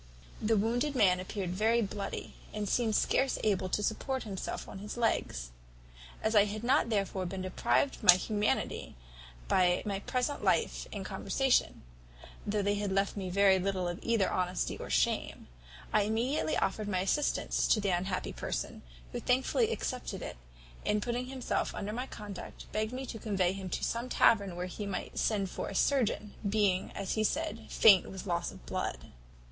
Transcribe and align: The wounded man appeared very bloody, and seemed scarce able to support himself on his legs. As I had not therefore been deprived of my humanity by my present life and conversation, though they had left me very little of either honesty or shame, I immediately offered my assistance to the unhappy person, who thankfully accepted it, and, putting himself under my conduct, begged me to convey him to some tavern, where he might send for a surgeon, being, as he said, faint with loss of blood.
The 0.41 0.57
wounded 0.57 0.95
man 0.95 1.19
appeared 1.19 1.51
very 1.51 1.83
bloody, 1.83 2.33
and 2.55 2.67
seemed 2.67 2.95
scarce 2.95 3.37
able 3.43 3.69
to 3.69 3.83
support 3.83 4.23
himself 4.23 4.67
on 4.67 4.79
his 4.79 4.97
legs. 4.97 5.51
As 6.23 6.33
I 6.35 6.45
had 6.45 6.63
not 6.63 6.89
therefore 6.89 7.27
been 7.27 7.43
deprived 7.43 7.97
of 7.97 8.03
my 8.05 8.15
humanity 8.15 8.95
by 9.47 9.83
my 9.85 9.99
present 9.99 10.43
life 10.43 10.87
and 10.91 11.05
conversation, 11.05 11.83
though 12.47 12.63
they 12.63 12.73
had 12.73 12.91
left 12.91 13.15
me 13.15 13.29
very 13.29 13.59
little 13.59 13.87
of 13.87 13.99
either 14.01 14.27
honesty 14.27 14.75
or 14.75 14.89
shame, 14.89 15.45
I 15.93 16.01
immediately 16.01 16.57
offered 16.57 16.87
my 16.87 17.01
assistance 17.01 17.67
to 17.67 17.79
the 17.79 17.89
unhappy 17.89 18.33
person, 18.33 18.81
who 19.11 19.19
thankfully 19.19 19.71
accepted 19.71 20.23
it, 20.23 20.37
and, 20.83 21.03
putting 21.03 21.27
himself 21.27 21.75
under 21.75 21.93
my 21.93 22.07
conduct, 22.07 22.65
begged 22.71 22.91
me 22.91 23.05
to 23.05 23.19
convey 23.19 23.53
him 23.53 23.69
to 23.69 23.83
some 23.83 24.09
tavern, 24.09 24.55
where 24.55 24.65
he 24.65 24.87
might 24.87 25.19
send 25.19 25.51
for 25.51 25.69
a 25.69 25.75
surgeon, 25.75 26.33
being, 26.49 26.91
as 26.95 27.11
he 27.13 27.23
said, 27.23 27.67
faint 27.69 28.09
with 28.09 28.25
loss 28.25 28.49
of 28.51 28.65
blood. 28.65 29.11